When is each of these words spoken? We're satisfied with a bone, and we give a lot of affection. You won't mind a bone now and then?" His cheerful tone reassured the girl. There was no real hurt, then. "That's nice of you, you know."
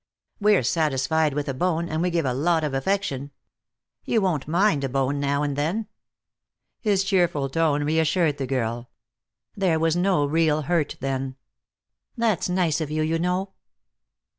We're 0.39 0.63
satisfied 0.63 1.35
with 1.35 1.47
a 1.47 1.53
bone, 1.53 1.87
and 1.87 2.01
we 2.01 2.09
give 2.09 2.25
a 2.25 2.33
lot 2.33 2.63
of 2.63 2.73
affection. 2.73 3.29
You 4.03 4.19
won't 4.19 4.47
mind 4.47 4.83
a 4.83 4.89
bone 4.89 5.19
now 5.19 5.43
and 5.43 5.55
then?" 5.55 5.85
His 6.79 7.03
cheerful 7.03 7.47
tone 7.51 7.83
reassured 7.83 8.39
the 8.39 8.47
girl. 8.47 8.89
There 9.55 9.77
was 9.77 9.95
no 9.95 10.25
real 10.25 10.63
hurt, 10.63 10.95
then. 11.01 11.35
"That's 12.17 12.49
nice 12.49 12.81
of 12.81 12.89
you, 12.89 13.03
you 13.03 13.19
know." 13.19 13.53